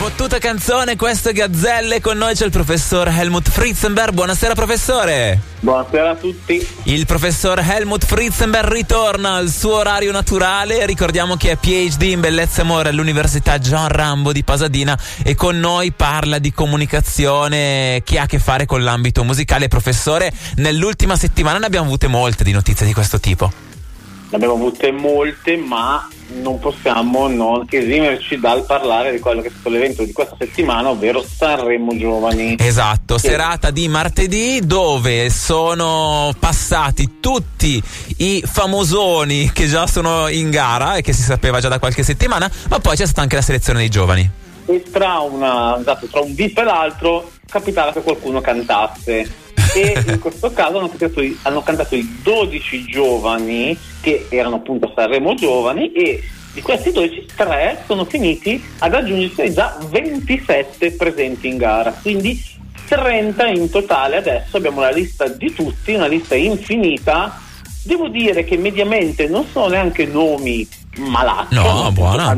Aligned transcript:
Fottuta 0.00 0.38
canzone, 0.38 0.96
questo 0.96 1.28
è 1.28 1.34
Gazzelle, 1.34 2.00
con 2.00 2.16
noi 2.16 2.34
c'è 2.34 2.46
il 2.46 2.50
professor 2.50 3.06
Helmut 3.06 3.50
Fritzenberg. 3.50 4.14
Buonasera 4.14 4.54
professore. 4.54 5.38
Buonasera 5.60 6.12
a 6.12 6.14
tutti. 6.14 6.66
Il 6.84 7.04
professor 7.04 7.58
Helmut 7.58 8.06
Fritzenberg 8.06 8.72
ritorna 8.72 9.34
al 9.34 9.50
suo 9.50 9.74
orario 9.74 10.10
naturale. 10.10 10.86
Ricordiamo 10.86 11.36
che 11.36 11.50
è 11.50 11.56
PhD 11.56 12.00
in 12.00 12.20
bellezza 12.20 12.62
e 12.62 12.64
amore 12.64 12.88
all'Università 12.88 13.58
John 13.58 13.88
Rambo 13.88 14.32
di 14.32 14.42
Pasadena 14.42 14.98
e 15.22 15.34
con 15.34 15.60
noi 15.60 15.92
parla 15.92 16.38
di 16.38 16.50
comunicazione 16.50 18.00
che 18.02 18.18
ha 18.18 18.22
a 18.22 18.26
che 18.26 18.38
fare 18.38 18.64
con 18.64 18.82
l'ambito 18.82 19.22
musicale. 19.22 19.68
Professore, 19.68 20.32
nell'ultima 20.56 21.14
settimana 21.14 21.58
ne 21.58 21.66
abbiamo 21.66 21.84
avute 21.84 22.06
molte 22.06 22.42
di 22.42 22.52
notizie 22.52 22.86
di 22.86 22.94
questo 22.94 23.20
tipo. 23.20 23.68
Ne 24.30 24.36
abbiamo 24.36 24.54
avute 24.54 24.92
molte, 24.92 25.56
ma 25.56 26.08
non 26.40 26.60
possiamo 26.60 27.26
non 27.26 27.66
esimerci 27.68 28.38
dal 28.38 28.64
parlare 28.64 29.10
di 29.10 29.18
quello 29.18 29.40
che 29.40 29.48
è 29.48 29.50
stato 29.50 29.70
l'evento 29.70 30.04
di 30.04 30.12
questa 30.12 30.36
settimana, 30.38 30.90
ovvero 30.90 31.20
Sanremo 31.22 31.96
Giovani. 31.96 32.54
Esatto, 32.58 33.16
che... 33.16 33.28
serata 33.28 33.70
di 33.70 33.88
martedì 33.88 34.60
dove 34.64 35.30
sono 35.30 36.32
passati 36.38 37.18
tutti 37.18 37.82
i 38.18 38.42
famosoni 38.46 39.50
che 39.52 39.66
già 39.66 39.88
sono 39.88 40.28
in 40.28 40.50
gara 40.50 40.94
e 40.94 41.02
che 41.02 41.12
si 41.12 41.22
sapeva 41.22 41.58
già 41.58 41.68
da 41.68 41.80
qualche 41.80 42.04
settimana, 42.04 42.48
ma 42.68 42.78
poi 42.78 42.94
c'è 42.94 43.06
stata 43.06 43.22
anche 43.22 43.34
la 43.34 43.42
selezione 43.42 43.80
dei 43.80 43.88
giovani. 43.88 44.30
E 44.66 44.84
tra, 44.92 45.18
una, 45.18 45.76
esatto, 45.80 46.06
tra 46.06 46.20
un 46.20 46.34
VIP 46.34 46.58
e 46.58 46.62
l'altro 46.62 47.30
capitava 47.46 47.92
che 47.92 48.02
qualcuno 48.02 48.40
cantasse 48.40 49.28
e 49.74 50.02
in 50.06 50.18
questo 50.20 50.52
caso 50.52 50.78
hanno 50.78 50.88
cantato, 50.88 51.20
hanno 51.42 51.62
cantato 51.62 51.96
i 51.96 52.20
12 52.22 52.84
giovani 52.84 53.76
che 54.00 54.26
erano 54.28 54.56
appunto 54.56 54.86
a 54.86 54.92
Sanremo 54.94 55.34
giovani 55.34 55.92
e 55.92 56.22
di 56.52 56.62
questi 56.62 56.90
12 56.90 57.26
3 57.36 57.84
sono 57.86 58.04
finiti 58.04 58.62
ad 58.78 58.94
aggiungersi 58.94 59.52
già 59.52 59.78
27 59.88 60.92
presenti 60.92 61.48
in 61.48 61.56
gara. 61.56 61.92
Quindi 61.92 62.42
30 62.88 63.46
in 63.46 63.70
totale 63.70 64.16
adesso 64.16 64.56
abbiamo 64.56 64.80
la 64.80 64.90
lista 64.90 65.28
di 65.28 65.52
tutti 65.54 65.94
una 65.94 66.06
lista 66.06 66.34
infinita. 66.34 67.40
Devo 67.84 68.08
dire 68.08 68.44
che 68.44 68.56
mediamente 68.56 69.28
non 69.28 69.46
sono 69.50 69.68
neanche 69.68 70.06
nomi 70.06 70.68
malati 70.96 71.54
no 71.54 71.90
buona 71.92 72.36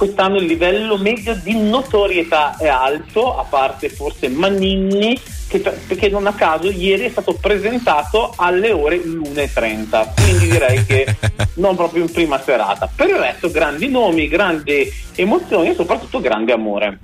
quest'anno 0.00 0.38
il 0.38 0.46
livello 0.46 0.96
medio 0.96 1.34
di 1.34 1.54
notorietà 1.54 2.56
è 2.56 2.68
alto 2.68 3.36
a 3.36 3.42
parte 3.42 3.90
forse 3.90 4.30
Maninni 4.30 5.20
che, 5.46 5.58
perché 5.58 6.08
non 6.08 6.26
a 6.26 6.32
caso 6.32 6.70
ieri 6.70 7.04
è 7.04 7.10
stato 7.10 7.34
presentato 7.34 8.32
alle 8.36 8.72
ore 8.72 8.96
1.30, 8.96 10.14
quindi 10.14 10.48
direi 10.48 10.86
che 10.86 11.04
non 11.56 11.76
proprio 11.76 12.04
in 12.04 12.10
prima 12.10 12.40
serata. 12.40 12.88
Per 12.94 13.10
il 13.10 13.16
resto 13.16 13.50
grandi 13.50 13.88
nomi, 13.88 14.26
grandi 14.26 14.90
emozioni 15.16 15.68
e 15.68 15.74
soprattutto 15.74 16.18
grande 16.20 16.52
amore. 16.52 17.00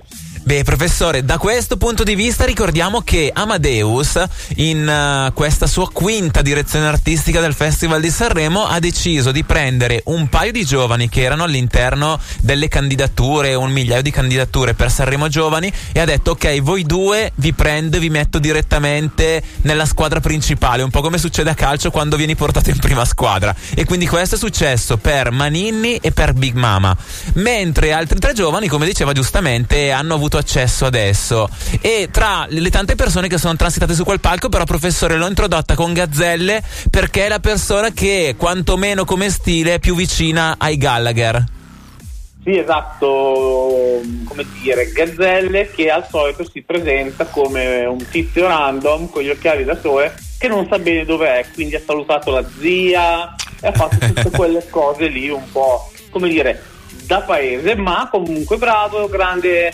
Beh, 0.47 0.63
professore, 0.63 1.25
da 1.25 1.37
questo 1.37 1.75
punto 1.75 2.05
di 2.05 2.15
vista 2.15 2.45
ricordiamo 2.45 3.01
che 3.01 3.31
Amadeus, 3.33 4.17
in 4.55 4.87
uh, 4.87 5.33
questa 5.33 5.67
sua 5.67 5.89
quinta 5.91 6.41
direzione 6.41 6.87
artistica 6.87 7.41
del 7.41 7.53
Festival 7.53 7.99
di 7.99 8.09
Sanremo, 8.09 8.65
ha 8.65 8.79
deciso 8.79 9.33
di 9.33 9.43
prendere 9.43 10.03
un 10.05 10.29
paio 10.29 10.53
di 10.53 10.63
giovani 10.63 11.09
che 11.09 11.23
erano 11.23 11.43
all'interno 11.43 12.17
delle 12.39 12.69
candidature, 12.69 13.55
un 13.55 13.71
migliaio 13.71 14.01
di 14.01 14.09
candidature 14.09 14.73
per 14.73 14.89
Sanremo 14.89 15.27
Giovani, 15.27 15.69
e 15.91 15.99
ha 15.99 16.05
detto: 16.05 16.31
Ok, 16.31 16.61
voi 16.61 16.83
due 16.83 17.33
vi 17.35 17.51
prendo 17.51 17.97
e 17.97 17.99
vi 17.99 18.09
metto 18.09 18.39
direttamente 18.39 19.43
nella 19.63 19.85
squadra 19.85 20.21
principale, 20.21 20.81
un 20.81 20.91
po' 20.91 21.01
come 21.01 21.17
succede 21.17 21.49
a 21.49 21.55
calcio 21.55 21.91
quando 21.91 22.15
vieni 22.15 22.35
portato 22.35 22.69
in 22.69 22.79
prima 22.79 23.03
squadra. 23.03 23.53
E 23.75 23.83
quindi 23.83 24.07
questo 24.07 24.35
è 24.35 24.37
successo 24.37 24.95
per 24.95 25.29
Maninni 25.29 25.97
e 25.97 26.13
per 26.13 26.31
Big 26.31 26.55
Mama. 26.55 26.95
Mentre 27.33 27.91
altri 27.91 28.17
tre 28.19 28.31
giovani, 28.31 28.69
come 28.69 28.85
diceva 28.85 29.11
giustamente, 29.11 29.91
hanno 29.91 30.13
avuto 30.13 30.35
avuto 30.37 30.39
accesso 30.39 30.85
adesso. 30.85 31.49
E 31.81 32.09
tra 32.11 32.45
le 32.47 32.69
tante 32.69 32.95
persone 32.95 33.27
che 33.27 33.37
sono 33.37 33.55
transitate 33.55 33.93
su 33.93 34.03
quel 34.03 34.19
palco, 34.19 34.49
però, 34.49 34.63
professore, 34.63 35.17
l'ho 35.17 35.27
introdotta 35.27 35.75
con 35.75 35.93
Gazzelle 35.93 36.61
perché 36.89 37.25
è 37.25 37.29
la 37.29 37.39
persona 37.39 37.91
che, 37.91 38.35
quantomeno 38.37 39.03
come 39.05 39.29
stile, 39.29 39.75
è 39.75 39.79
più 39.79 39.95
vicina 39.95 40.55
ai 40.57 40.77
Gallagher. 40.77 41.43
Sì, 42.43 42.57
esatto, 42.57 44.01
come 44.23 44.45
dire, 44.61 44.89
Gazzelle 44.91 45.69
che 45.71 45.89
al 45.89 46.07
solito 46.09 46.47
si 46.49 46.61
presenta 46.61 47.25
come 47.25 47.83
un 47.85 48.07
tizio 48.09 48.47
random 48.47 49.09
con 49.09 49.21
gli 49.21 49.29
occhiali 49.29 49.65
da 49.65 49.77
sole 49.77 50.15
che 50.39 50.47
non 50.47 50.65
sa 50.69 50.79
bene 50.79 51.03
dove 51.03 51.27
è, 51.27 51.45
quindi 51.53 51.75
ha 51.75 51.81
salutato 51.85 52.31
la 52.31 52.45
zia 52.59 53.35
e 53.59 53.67
ha 53.67 53.73
fatto 53.73 53.97
tutte 53.97 54.29
quelle 54.37 54.65
cose 54.69 55.07
lì 55.07 55.27
un 55.29 55.43
po', 55.51 55.91
come 56.09 56.29
dire, 56.29 56.63
da 57.05 57.21
paese, 57.21 57.75
ma 57.75 58.07
comunque 58.09 58.57
bravo, 58.57 59.07
grande 59.07 59.73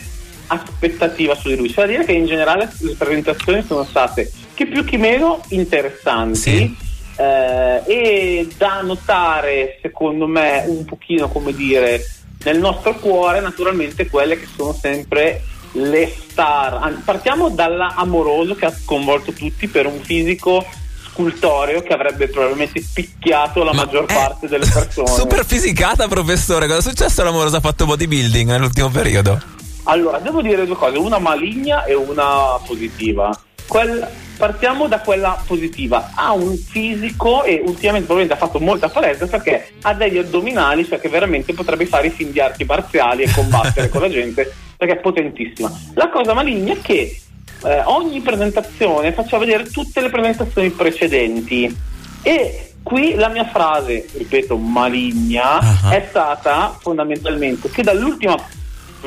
aspettativa 0.53 1.35
su 1.35 1.49
di 1.49 1.55
lui. 1.55 1.69
C'è 1.69 1.81
da 1.81 1.87
dire 1.87 2.05
che 2.05 2.13
in 2.13 2.25
generale 2.25 2.71
le 2.79 2.95
presentazioni 2.95 3.63
sono 3.65 3.83
state 3.83 4.31
che 4.53 4.65
più 4.67 4.83
che 4.83 4.97
meno 4.97 5.41
interessanti. 5.49 6.39
Sì. 6.39 6.75
Eh, 7.15 7.81
e 7.85 8.47
da 8.57 8.81
notare 8.81 9.77
secondo 9.81 10.25
me 10.25 10.63
un 10.65 10.83
pochino 10.83 11.29
come 11.29 11.53
dire 11.53 12.03
nel 12.43 12.57
nostro 12.57 12.95
cuore 12.95 13.39
naturalmente 13.39 14.09
quelle 14.09 14.39
che 14.39 14.47
sono 14.55 14.73
sempre 14.73 15.43
le 15.73 16.11
star 16.11 17.01
partiamo 17.03 17.49
dalla 17.49 17.93
Amoroso 17.95 18.55
che 18.55 18.65
ha 18.65 18.71
sconvolto 18.71 19.31
tutti 19.31 19.67
per 19.67 19.85
un 19.85 19.99
fisico 20.01 20.65
scultoreo 21.05 21.81
che 21.81 21.93
avrebbe 21.93 22.27
probabilmente 22.27 22.83
picchiato 22.93 23.63
la 23.63 23.73
Ma 23.73 23.85
maggior 23.85 24.05
parte 24.05 24.47
delle 24.47 24.67
persone 24.67 25.09
super 25.13 25.45
fisicata 25.45 26.07
professore 26.07 26.67
cosa 26.67 26.79
è 26.79 26.81
successo 26.81 27.21
all'Amoroso 27.21 27.57
ha 27.57 27.61
fatto 27.61 27.85
bodybuilding 27.85 28.49
nell'ultimo 28.49 28.89
periodo 28.89 29.52
allora, 29.83 30.19
devo 30.19 30.41
dire 30.41 30.65
due 30.65 30.75
cose, 30.75 30.97
una 30.97 31.19
maligna 31.19 31.83
e 31.83 31.93
una 31.93 32.59
positiva. 32.65 33.37
Quel, 33.67 34.07
partiamo 34.37 34.87
da 34.87 34.99
quella 34.99 35.41
positiva. 35.45 36.11
Ha 36.15 36.31
un 36.33 36.55
fisico 36.55 37.43
e 37.43 37.61
ultimamente 37.65 38.05
probabilmente 38.05 38.33
ha 38.33 38.37
fatto 38.37 38.59
molta 38.59 38.89
palestra 38.89 39.27
perché 39.27 39.73
ha 39.81 39.93
degli 39.93 40.17
addominali, 40.17 40.85
cioè 40.85 40.99
che 40.99 41.09
veramente 41.09 41.53
potrebbe 41.53 41.85
fare 41.85 42.07
i 42.07 42.11
film 42.11 42.31
di 42.31 42.39
arti 42.39 42.63
marziali 42.63 43.23
e 43.23 43.31
combattere 43.31 43.89
con 43.89 44.01
la 44.01 44.09
gente 44.09 44.53
perché 44.77 44.93
è 44.93 45.01
potentissima. 45.01 45.71
La 45.93 46.09
cosa 46.09 46.33
maligna 46.33 46.73
è 46.73 46.81
che 46.81 47.19
eh, 47.65 47.81
ogni 47.85 48.19
presentazione 48.21 49.13
faceva 49.13 49.39
vedere 49.39 49.65
tutte 49.65 50.01
le 50.01 50.09
presentazioni 50.09 50.69
precedenti 50.71 51.75
e 52.21 52.73
qui 52.83 53.15
la 53.15 53.29
mia 53.29 53.45
frase, 53.45 54.07
ripeto, 54.13 54.57
maligna, 54.57 55.59
uh-huh. 55.59 55.89
è 55.89 56.05
stata 56.09 56.75
fondamentalmente 56.79 57.69
che 57.69 57.81
dall'ultima 57.81 58.35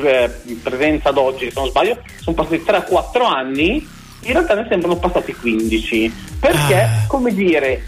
eh, 0.01 0.29
presenza 0.61 1.09
ad 1.09 1.17
oggi, 1.17 1.49
se 1.49 1.59
non 1.59 1.69
sbaglio, 1.69 1.99
sono 2.21 2.35
passati 2.35 2.63
3-4 2.65 3.25
anni, 3.25 3.87
in 4.21 4.33
realtà 4.33 4.55
ne 4.55 4.65
sembrano 4.69 4.97
passati 4.97 5.33
15. 5.33 6.13
Perché, 6.39 6.81
ah. 6.81 7.05
come 7.07 7.33
dire, 7.33 7.83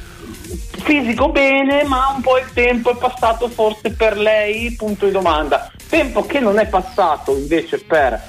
fisico 0.84 1.30
bene, 1.30 1.84
ma 1.84 2.14
un 2.16 2.22
po' 2.22 2.38
il 2.38 2.50
tempo 2.54 2.92
è 2.92 2.98
passato 2.98 3.50
forse 3.50 3.92
per 3.92 4.18
lei, 4.18 4.74
punto 4.76 5.06
di 5.06 5.12
domanda. 5.12 5.72
Tempo 5.88 6.26
che 6.26 6.40
non 6.40 6.60
è 6.60 6.68
passato 6.68 7.36
invece 7.36 7.80
per 7.80 8.22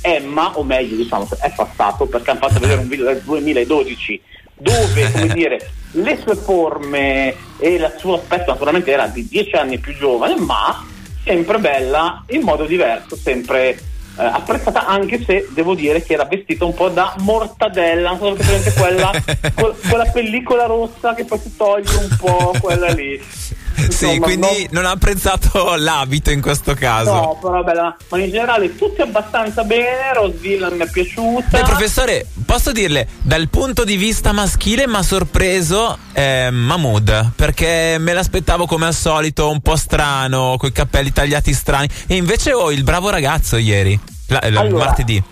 Emma, 0.00 0.58
o 0.58 0.64
meglio 0.64 0.96
diciamo 0.96 1.28
è 1.40 1.52
passato 1.54 2.06
perché 2.06 2.30
hanno 2.30 2.40
fatto 2.40 2.58
vedere 2.58 2.80
un 2.80 2.88
video 2.88 3.04
del 3.06 3.20
2012 3.22 4.20
dove 4.62 5.10
come 5.12 5.28
dire, 5.34 5.70
le 5.92 6.18
sue 6.22 6.36
forme 6.36 7.34
e 7.58 7.74
il 7.74 7.94
suo 7.98 8.14
aspetto 8.14 8.52
naturalmente 8.52 8.90
era 8.90 9.06
di 9.06 9.26
10 9.26 9.54
anni 9.56 9.78
più 9.78 9.94
giovane, 9.94 10.36
ma 10.36 10.84
sempre 11.24 11.58
bella 11.58 12.24
in 12.28 12.42
modo 12.42 12.64
diverso, 12.64 13.16
sempre 13.16 13.78
eh, 14.16 14.24
apprezzata 14.24 14.86
anche 14.86 15.22
se 15.24 15.48
devo 15.50 15.74
dire 15.74 16.02
che 16.02 16.14
era 16.14 16.24
vestita 16.24 16.64
un 16.64 16.74
po' 16.74 16.88
da 16.88 17.14
mortadella, 17.18 18.10
non 18.10 18.36
so 18.36 18.60
se 18.60 18.72
quella, 18.74 19.10
quella 19.88 20.04
pellicola 20.12 20.66
rossa 20.66 21.14
che 21.14 21.24
poi 21.24 21.38
si 21.38 21.56
toglie 21.56 21.96
un 21.96 22.16
po' 22.18 22.54
quella 22.60 22.88
lì. 22.88 23.20
Insomma, 23.84 24.12
sì, 24.12 24.18
quindi 24.18 24.46
non... 24.46 24.82
non... 24.82 24.84
ha 24.86 24.90
apprezzato 24.90 25.74
l'abito 25.78 26.30
in 26.30 26.40
questo 26.40 26.74
caso. 26.74 27.12
No, 27.12 27.38
però 27.40 27.62
bella, 27.62 27.96
ma 28.08 28.18
in 28.18 28.30
generale 28.30 28.76
tutti 28.76 29.00
abbastanza 29.00 29.64
bene, 29.64 30.12
Rosville 30.14 30.70
mi 30.70 30.84
è 30.84 30.90
piaciuta. 30.90 31.58
Beh, 31.58 31.62
professore, 31.62 32.26
posso 32.44 32.72
dirle, 32.72 33.06
dal 33.22 33.48
punto 33.48 33.84
di 33.84 33.96
vista 33.96 34.32
maschile 34.32 34.86
mi 34.86 34.96
ha 34.96 35.02
sorpreso 35.02 35.98
eh, 36.12 36.50
Mahmood, 36.50 37.32
perché 37.36 37.96
me 37.98 38.12
l'aspettavo 38.12 38.66
come 38.66 38.86
al 38.86 38.94
solito 38.94 39.50
un 39.50 39.60
po' 39.60 39.76
strano, 39.76 40.56
con 40.58 40.68
i 40.68 40.72
capelli 40.72 41.12
tagliati 41.12 41.52
strani, 41.52 41.88
e 42.06 42.16
invece 42.16 42.52
ho 42.52 42.64
oh, 42.64 42.72
il 42.72 42.84
bravo 42.84 43.10
ragazzo 43.10 43.56
ieri, 43.56 43.98
la, 44.28 44.40
la, 44.48 44.60
allora, 44.60 44.84
martedì. 44.86 45.22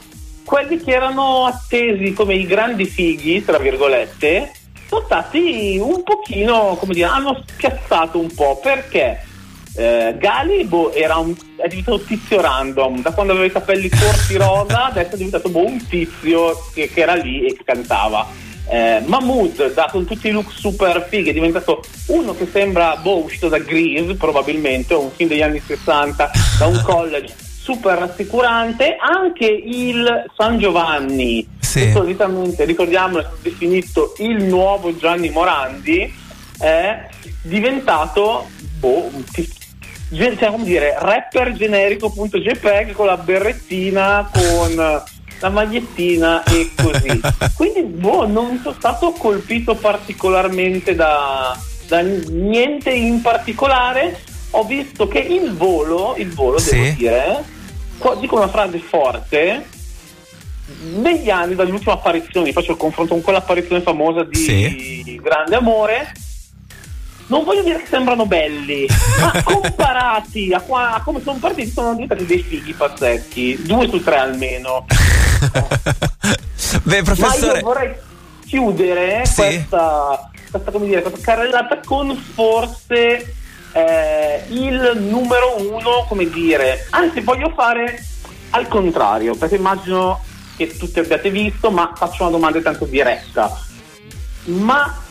Quelli 0.45 0.83
che 0.83 0.91
erano 0.91 1.47
attesi 1.47 2.13
come 2.13 2.35
i 2.35 2.45
grandi 2.45 2.85
fighi, 2.85 3.45
tra 3.45 3.59
virgolette, 3.59 4.51
sono 4.91 5.05
stati 5.05 5.79
un 5.81 6.03
pochino, 6.03 6.77
come 6.77 6.95
dire, 6.95 7.07
hanno 7.07 7.45
spiazzato 7.47 8.19
un 8.19 8.35
po' 8.35 8.59
perché 8.61 9.23
eh, 9.77 10.17
Gali 10.19 10.65
boh, 10.65 10.93
un, 11.15 11.33
è 11.55 11.69
diventato 11.69 12.01
tizio 12.01 12.41
random. 12.41 13.01
Da 13.01 13.13
quando 13.13 13.33
aveva 13.33 13.47
i 13.47 13.53
capelli 13.53 13.89
corti 13.89 14.35
rosa 14.35 14.87
adesso 14.91 15.15
è 15.15 15.17
diventato 15.17 15.49
boh, 15.49 15.65
un 15.65 15.87
tizio 15.87 16.61
che, 16.75 16.91
che, 16.91 17.01
era 17.01 17.15
lì 17.15 17.47
e 17.47 17.55
che 17.55 17.63
cantava 17.63 18.27
eh, 18.69 19.01
Mahmood 19.05 19.75
da 19.75 19.89
con 19.91 20.05
tutti 20.05 20.27
i 20.27 20.33
look 20.33 20.51
super 20.51 21.07
fighi 21.09 21.31
è 21.31 21.33
diventato 21.33 21.85
uno 22.07 22.35
che 22.35 22.49
sembra 22.51 22.97
boh, 22.97 23.25
uscito 23.25 23.49
da 23.49 23.59
Grease 23.59 24.15
probabilmente 24.15 24.95
un 24.95 25.11
film 25.13 25.29
degli 25.29 25.43
anni 25.43 25.63
60 25.65 26.31
da 26.59 26.67
un 26.67 26.83
college 26.85 27.49
super 27.63 27.99
rassicurante. 27.99 28.97
Anche 28.99 29.47
il 29.47 30.25
San 30.37 30.59
Giovanni, 30.59 31.47
Sì. 31.59 31.81
che 31.81 31.93
solitamente 31.93 32.65
ricordiamo 32.65 33.19
è 33.19 33.27
definito 33.43 34.15
il 34.19 34.45
nuovo 34.45 34.97
Gianni 34.97 35.31
Morandi, 35.31 36.13
è 36.59 37.09
diventato 37.43 38.49
boh, 38.79 39.11
cioè, 40.13 40.51
come 40.51 40.65
dire, 40.65 40.97
rapper 40.99 41.53
generico.jpg 41.53 42.93
con 42.93 43.07
la 43.07 43.17
berrettina, 43.17 44.29
con 44.33 44.75
la 45.41 45.49
magliettina 45.49 46.43
e 46.45 46.71
così. 46.75 47.21
Quindi 47.57 47.83
boh, 47.83 48.27
non 48.27 48.59
sono 48.63 48.75
stato 48.77 49.13
colpito 49.13 49.75
particolarmente 49.75 50.95
da, 50.95 51.57
da 51.87 52.01
niente 52.01 52.91
in 52.91 53.21
particolare. 53.23 54.21
Ho 54.53 54.65
visto 54.65 55.07
che 55.07 55.19
il 55.21 55.55
volo, 55.55 56.15
il 56.17 56.31
volo 56.33 56.59
Sì. 56.59 56.71
devo 56.81 56.95
dire, 56.97 57.45
qua- 57.99 58.15
dico 58.17 58.37
una 58.37 58.49
frase 58.49 58.79
forte. 58.79 59.67
Negli 60.95 61.31
anni, 61.31 61.55
dalle 61.55 61.71
ultime 61.73 61.93
apparizioni, 61.93 62.53
faccio 62.53 62.73
il 62.73 62.77
confronto 62.77 63.13
con 63.15 63.23
quell'apparizione 63.23 63.83
famosa 63.83 64.23
di 64.25 64.37
Sì. 64.37 65.21
Grande 65.23 65.57
Amore. 65.57 66.13
Non 67.27 67.45
voglio 67.45 67.63
dire 67.63 67.79
che 67.79 67.87
sembrano 67.89 68.27
belli, 68.27 68.87
ma 69.21 69.41
comparati 69.45 70.53
a, 70.53 70.61
qua- 70.61 70.95
a 70.95 71.03
come 71.03 71.21
sono 71.23 71.39
partiti, 71.39 71.71
sono 71.71 71.93
diventati 71.93 72.27
dei 72.27 72.43
fighi 72.43 72.73
pazzeschi, 72.73 73.63
due 73.63 73.89
su 73.89 74.03
tre 74.03 74.17
almeno. 74.17 74.85
Beh, 76.83 77.03
Ma 77.03 77.15
professore. 77.15 77.59
io 77.59 77.65
vorrei 77.65 77.95
chiudere 78.47 79.25
Sì. 79.27 79.35
questa, 79.37 80.31
questa, 80.51 80.71
dire, 80.79 81.03
questa 81.03 81.21
carrellata 81.21 81.79
con 81.85 82.17
forse 82.17 83.35
eh, 83.73 84.45
il 84.49 84.93
numero 84.99 85.57
uno, 85.59 86.05
come 86.09 86.29
dire, 86.29 86.87
anzi 86.91 87.21
voglio 87.21 87.53
fare 87.55 88.05
al 88.51 88.69
contrario, 88.69 89.37
perché 89.37 89.57
immagino 89.57 90.23
che 90.57 90.77
tutti 90.77 90.99
abbiate 90.99 91.31
visto, 91.31 91.71
ma 91.71 91.93
faccio 91.95 92.23
una 92.23 92.33
domanda 92.33 92.61
tanto 92.61 92.85
diretta. 92.85 93.59
Ma 94.45 95.03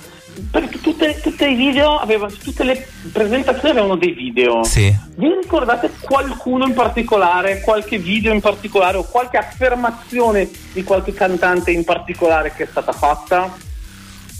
perché 0.52 0.80
tutte, 0.80 1.20
tutte 1.22 1.48
i 1.48 1.56
video 1.56 1.98
avevano, 1.98 2.32
tutte 2.34 2.64
le 2.64 2.88
presentazioni 3.12 3.72
avevano 3.72 3.96
dei 3.96 4.12
video. 4.12 4.64
Sì. 4.64 4.96
Vi 5.16 5.28
ricordate 5.42 5.92
qualcuno 6.00 6.66
in 6.66 6.74
particolare, 6.74 7.62
qualche 7.62 7.98
video 7.98 8.34
in 8.34 8.42
particolare 8.42 8.98
o 8.98 9.04
qualche 9.04 9.38
affermazione 9.38 10.50
di 10.74 10.84
qualche 10.84 11.14
cantante 11.14 11.72
in 11.72 11.84
particolare 11.84 12.54
che 12.56 12.64
è 12.64 12.68
stata 12.70 12.92
fatta? 12.92 13.54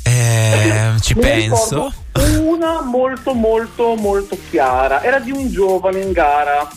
Eh, 0.04 0.94
ci 1.02 1.16
penso. 1.16 1.92
ricordo 2.14 2.49
Una 2.60 2.82
molto 2.82 3.34
molto 3.34 3.96
molto 3.96 4.38
chiara, 4.50 5.02
era 5.02 5.20
di 5.20 5.32
un 5.32 5.50
giovane 5.50 6.02
in 6.02 6.12
gara. 6.12 6.68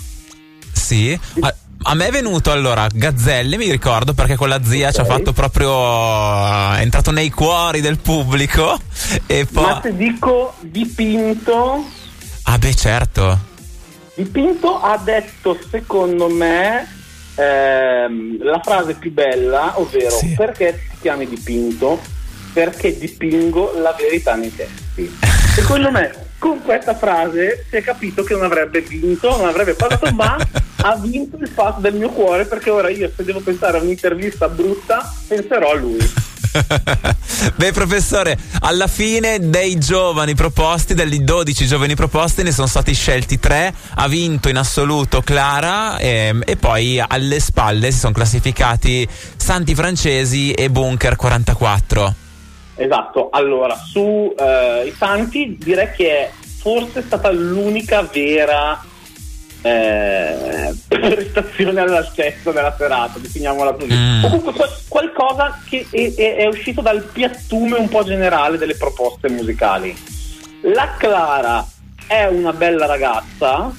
Sì. 0.72 1.18
A, 1.40 1.52
a 1.82 1.94
me 1.94 2.06
è 2.06 2.10
venuto 2.12 2.52
allora 2.52 2.86
Gazzelli, 2.88 3.56
mi 3.56 3.68
ricordo, 3.68 4.14
perché 4.14 4.36
con 4.36 4.48
la 4.48 4.62
zia 4.62 4.92
ci 4.92 5.00
ha 5.00 5.04
fatto 5.04 5.32
proprio. 5.32 5.72
è 6.74 6.80
entrato 6.82 7.10
nei 7.10 7.30
cuori 7.30 7.80
del 7.80 7.98
pubblico. 7.98 8.78
E 9.26 9.44
poi. 9.44 9.64
Ma 9.64 9.80
se 9.82 9.96
dico 9.96 10.54
dipinto, 10.60 11.84
Ah, 12.44 12.58
beh, 12.58 12.74
certo. 12.76 13.38
dipinto 14.14 14.80
ha 14.80 14.96
detto 14.98 15.58
secondo 15.68 16.28
me 16.28 16.86
ehm, 17.34 18.40
la 18.40 18.60
frase 18.62 18.94
più 18.94 19.10
bella, 19.10 19.80
ovvero 19.80 20.10
Sì. 20.16 20.28
perché 20.36 20.80
ti 20.92 20.96
chiami 21.00 21.26
dipinto? 21.28 21.98
Perché 22.52 22.96
dipingo 22.96 23.72
la 23.80 23.92
verità 23.98 24.36
nei 24.36 24.54
testi. 24.54 24.81
Secondo 25.54 25.90
me 25.90 26.12
con 26.38 26.62
questa 26.62 26.94
frase 26.94 27.64
si 27.68 27.76
è 27.76 27.82
capito 27.82 28.22
che 28.24 28.34
non 28.34 28.44
avrebbe 28.44 28.80
vinto, 28.80 29.36
non 29.36 29.48
avrebbe 29.48 29.74
parlato, 29.74 30.12
ma 30.12 30.36
ha 30.84 30.96
vinto 30.96 31.36
il 31.36 31.48
fatto 31.48 31.80
del 31.80 31.94
mio 31.94 32.10
cuore 32.10 32.44
perché 32.44 32.70
ora 32.70 32.88
io 32.88 33.10
se 33.14 33.24
devo 33.24 33.40
pensare 33.40 33.78
a 33.78 33.80
un'intervista 33.80 34.48
brutta 34.48 35.12
penserò 35.28 35.70
a 35.70 35.74
lui. 35.74 36.30
Beh, 37.54 37.72
professore, 37.72 38.36
alla 38.60 38.86
fine 38.86 39.48
dei 39.48 39.78
giovani 39.78 40.34
proposti, 40.34 40.94
degli 40.94 41.20
12 41.20 41.66
giovani 41.66 41.94
proposti, 41.94 42.42
ne 42.42 42.52
sono 42.52 42.66
stati 42.66 42.92
scelti 42.92 43.38
tre. 43.38 43.72
Ha 43.94 44.08
vinto 44.08 44.48
in 44.48 44.56
assoluto 44.56 45.22
Clara 45.22 45.98
ehm, 45.98 46.42
e 46.44 46.56
poi 46.56 47.02
alle 47.04 47.40
spalle 47.40 47.90
si 47.90 47.98
sono 47.98 48.12
classificati 48.12 49.08
Santi 49.36 49.74
Francesi 49.74 50.52
e 50.52 50.68
Bunker 50.68 51.16
44. 51.16 52.21
Esatto, 52.74 53.28
allora 53.30 53.74
su 53.76 54.34
eh, 54.38 54.84
i 54.86 54.94
Santi 54.96 55.56
direi 55.60 55.90
che 55.92 56.10
è 56.18 56.30
forse 56.58 57.02
stata 57.02 57.30
l'unica 57.30 58.02
vera 58.02 58.80
eh, 59.62 60.74
prestazione 60.88 61.80
all'altezza 61.80 62.50
della 62.50 62.74
serata, 62.76 63.18
definiamola 63.18 63.72
così. 63.72 63.92
Mm. 63.92 64.24
O 64.24 64.28
comunque 64.28 64.52
qual- 64.54 64.70
qualcosa 64.88 65.60
che 65.68 65.86
è, 65.90 66.14
è- 66.14 66.36
è 66.36 66.46
uscito 66.46 66.80
dal 66.80 67.02
piattume 67.12 67.76
un 67.78 67.88
po' 67.88 68.04
generale 68.04 68.58
delle 68.58 68.74
proposte 68.76 69.28
musicali. 69.28 69.94
La 70.62 70.94
Clara 70.96 71.66
è 72.06 72.24
una 72.26 72.52
bella 72.52 72.86
ragazza, 72.86 73.70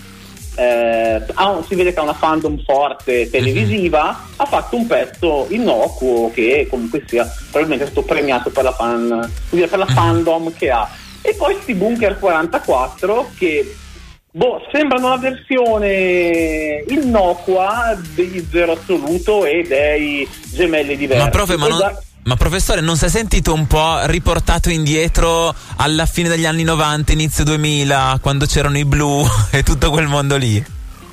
eh, 0.56 1.22
un- 1.38 1.64
si 1.68 1.76
vede 1.76 1.94
che 1.94 2.00
ha 2.00 2.04
una 2.04 2.14
fandom 2.14 2.64
forte 2.64 3.30
televisiva, 3.30 4.28
ha 4.36 4.46
fatto 4.46 4.76
un 4.76 4.88
pezzo 4.88 5.48
innocuo 5.50 6.32
che 6.32 6.68
comunque 6.70 7.04
sia 7.08 7.32
probabilmente 7.50 7.86
è 7.86 7.88
stato 7.88 8.06
premiato 8.06 8.50
per 8.50 8.64
la, 8.64 8.72
fan, 8.72 9.32
dire, 9.50 9.68
per 9.68 9.80
la 9.80 9.86
fandom 9.86 10.54
che 10.56 10.70
ha. 10.70 10.90
E 11.22 11.34
poi 11.36 11.56
sti 11.62 11.74
Bunker 11.74 12.20
44 12.20 13.32
che 13.38 13.76
boh, 14.30 14.62
sembrano 14.72 15.10
la 15.10 15.18
versione 15.18 16.84
innocua 16.88 17.98
degli 18.14 18.46
Zero 18.52 18.74
Assoluto 18.74 19.46
e 19.46 19.64
dei 19.68 20.28
gemelli 20.52 20.98
diversi. 20.98 21.24
Ma, 21.24 21.30
profe, 21.30 21.58
ma, 21.58 21.68
non-. 21.68 21.98
Ma 22.24 22.36
professore, 22.36 22.82
non 22.82 22.96
si 22.96 23.06
è 23.06 23.10
sentito 23.10 23.54
un 23.54 23.68
po' 23.68 24.06
riportato 24.06 24.70
indietro 24.70 25.54
alla 25.78 26.06
fine 26.06 26.30
degli 26.30 26.46
anni 26.46 26.64
90, 26.64 27.12
inizio 27.12 27.44
2000, 27.44 28.20
quando 28.22 28.46
c'erano 28.46 28.78
i 28.78 28.86
blu 28.86 29.26
e 29.52 29.64
tutto 29.64 29.90
quel 29.92 30.08
mondo 30.08 30.38
lì? 30.38 30.64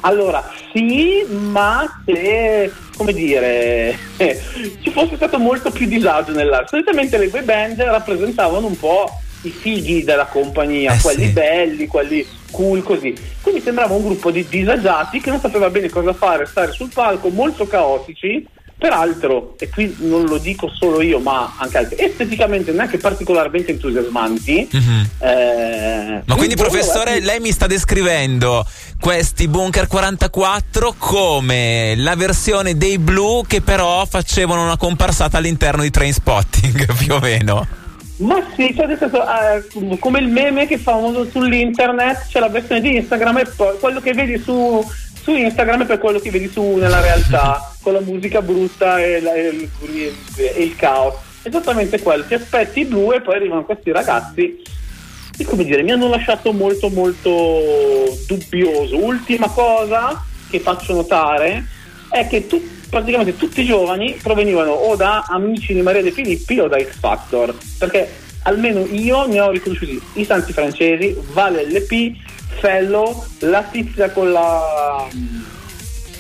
Allora, 0.02 0.48
sì, 0.72 1.24
ma 1.28 1.84
se, 2.06 2.72
come 2.96 3.12
dire, 3.12 3.98
ci 4.16 4.90
fosse 4.90 5.16
stato 5.16 5.38
molto 5.38 5.70
più 5.70 5.86
disagio 5.86 6.32
nell'arte. 6.32 6.68
Solitamente 6.68 7.18
le 7.18 7.28
boy 7.28 7.42
band 7.42 7.80
rappresentavano 7.82 8.66
un 8.66 8.78
po' 8.78 9.10
i 9.42 9.50
fighi 9.50 10.04
della 10.04 10.26
compagnia, 10.26 10.94
Eh, 10.94 11.00
quelli 11.00 11.26
sì. 11.26 11.32
belli, 11.32 11.86
quelli 11.86 12.26
cool, 12.50 12.82
così. 12.82 13.14
Quindi 13.42 13.60
sembrava 13.60 13.94
un 13.94 14.04
gruppo 14.04 14.30
di 14.30 14.46
disagiati 14.48 15.20
che 15.20 15.30
non 15.30 15.40
sapeva 15.40 15.68
bene 15.70 15.88
cosa 15.88 16.12
fare, 16.14 16.46
stare 16.46 16.72
sul 16.72 16.90
palco, 16.92 17.28
molto 17.28 17.66
caotici. 17.66 18.46
Peraltro, 18.80 19.56
e 19.58 19.68
qui 19.68 19.94
non 19.98 20.24
lo 20.24 20.38
dico 20.38 20.70
solo 20.72 21.02
io, 21.02 21.18
ma 21.18 21.52
anche 21.58 21.76
altri, 21.76 21.96
esteticamente 21.98 22.72
neanche 22.72 22.96
particolarmente 22.96 23.72
entusiasmanti. 23.72 24.70
Mhm. 24.72 25.10
Eh, 25.18 26.22
Ma 26.24 26.34
quindi, 26.34 26.56
professore, 26.56 27.10
ragazzi, 27.10 27.26
lei 27.26 27.40
mi 27.40 27.52
sta 27.52 27.66
descrivendo 27.66 28.64
questi 28.98 29.48
Bunker 29.48 29.86
44 29.86 30.94
come 30.96 31.92
la 31.94 32.16
versione 32.16 32.78
dei 32.78 32.98
blu 32.98 33.42
che 33.46 33.60
però 33.60 34.06
facevano 34.06 34.62
una 34.64 34.78
comparsata 34.78 35.36
all'interno 35.36 35.82
di 35.82 35.90
Train 35.90 36.14
Spotting, 36.14 36.94
più 36.96 37.12
o 37.12 37.20
meno. 37.20 37.66
Ma 38.20 38.42
sì, 38.56 38.74
cioè 38.74 38.86
nel 38.86 38.96
senso, 38.98 39.22
eh, 39.22 39.98
come 39.98 40.20
il 40.20 40.28
meme 40.28 40.66
che 40.66 40.78
fa 40.78 40.94
uno 40.94 41.24
sull'internet, 41.24 42.28
c'è 42.28 42.40
la 42.40 42.48
versione 42.48 42.80
di 42.80 42.96
Instagram 42.96 43.38
e 43.38 43.46
poi 43.54 43.78
quello 43.78 44.00
che 44.00 44.12
vedi 44.12 44.38
su, 44.38 44.82
su 45.22 45.32
Instagram 45.34 45.86
per 45.86 45.98
quello 45.98 46.18
che 46.18 46.30
vedi 46.30 46.48
su 46.50 46.62
nella 46.76 47.00
realtà, 47.00 47.72
con 47.82 47.92
la 47.92 48.00
musica 48.00 48.40
brutta 48.42 48.98
e, 49.02 49.20
la- 49.20 49.34
e 49.34 49.48
il, 49.48 49.68
e 50.36 50.62
il 50.62 50.76
caos. 50.76 51.14
Esattamente 51.42 52.00
quello, 52.00 52.24
ti 52.24 52.34
aspetti 52.34 52.84
blu 52.84 53.12
e 53.12 53.20
poi 53.22 53.36
arrivano 53.36 53.64
questi 53.64 53.90
ragazzi 53.92 54.62
che 55.36 55.44
come 55.46 55.64
dire, 55.64 55.82
mi 55.82 55.90
hanno 55.92 56.08
lasciato 56.08 56.52
molto 56.52 56.90
molto 56.90 58.18
dubbioso. 58.26 58.96
Ultima 59.02 59.48
cosa 59.48 60.22
che 60.50 60.60
faccio 60.60 60.92
notare 60.92 61.64
è 62.10 62.26
che 62.26 62.46
tu- 62.46 62.62
praticamente 62.90 63.36
tutti 63.36 63.62
i 63.62 63.64
giovani 63.64 64.18
provenivano 64.22 64.70
o 64.72 64.96
da 64.96 65.24
amici 65.28 65.72
di 65.72 65.80
Maria 65.80 66.02
De 66.02 66.10
Filippi 66.10 66.58
o 66.58 66.68
da 66.68 66.78
X 66.78 66.98
Factor, 66.98 67.54
perché 67.78 68.10
almeno 68.42 68.84
io 68.90 69.26
ne 69.26 69.40
ho 69.40 69.50
riconosciuti 69.50 69.98
i 70.14 70.24
santi 70.24 70.52
francesi, 70.52 71.16
Vale 71.32 71.64
LP, 71.64 72.16
Fellow, 72.58 73.24
la 73.40 73.62
tizia 73.62 74.10
con 74.10 74.32
la 74.32 75.08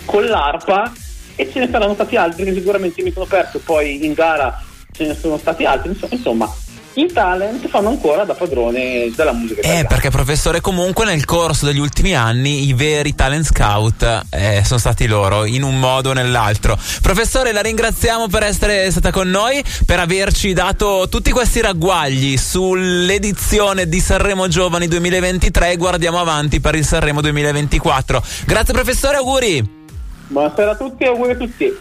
con 0.04 0.24
l'arpa 0.24 0.92
e 1.36 1.50
ce 1.50 1.60
ne 1.60 1.68
saranno 1.70 1.94
stati 1.94 2.16
altri 2.16 2.44
che 2.44 2.52
sicuramente 2.52 3.02
mi 3.02 3.12
sono 3.12 3.26
perso 3.26 3.60
poi 3.60 4.04
in 4.04 4.12
gara 4.12 4.60
ce 4.92 5.06
ne 5.06 5.14
sono 5.14 5.38
stati 5.38 5.64
altri 5.64 5.96
insomma, 6.10 6.52
insomma 6.92 7.06
i 7.06 7.12
talent 7.12 7.68
fanno 7.68 7.88
ancora 7.88 8.24
da 8.24 8.34
padrone 8.34 9.10
della 9.14 9.32
musica 9.32 9.60
Eh, 9.60 9.64
italiana 9.64 9.88
perché 9.88 10.10
professore, 10.10 10.60
comunque 10.60 11.04
nel 11.04 11.24
corso 11.24 11.66
degli 11.66 11.78
ultimi 11.78 12.14
anni 12.14 12.66
i 12.68 12.72
veri 12.72 13.14
talent 13.14 13.44
scout 13.44 14.24
eh, 14.30 14.62
sono 14.64 14.78
stati 14.78 15.06
loro, 15.06 15.44
in 15.44 15.62
un 15.62 15.78
modo 15.78 16.10
o 16.10 16.12
nell'altro. 16.12 16.76
Professore, 17.00 17.52
la 17.52 17.60
ringraziamo 17.60 18.28
per 18.28 18.42
essere 18.42 18.90
stata 18.90 19.10
con 19.10 19.28
noi, 19.28 19.62
per 19.86 20.00
averci 20.00 20.52
dato 20.52 21.06
tutti 21.08 21.30
questi 21.30 21.60
ragguagli 21.60 22.36
sull'edizione 22.36 23.88
di 23.88 24.00
Sanremo 24.00 24.48
Giovani 24.48 24.88
2023 24.88 25.72
e 25.72 25.76
guardiamo 25.76 26.18
avanti 26.18 26.60
per 26.60 26.74
il 26.74 26.84
Sanremo 26.84 27.20
2024. 27.20 28.22
Grazie 28.46 28.74
professore, 28.74 29.16
auguri! 29.16 29.78
Buonasera 30.28 30.70
a 30.70 30.76
tutti 30.76 31.02
e 31.02 31.06
auguri 31.08 31.32
a 31.32 31.36
tutti. 31.36 31.76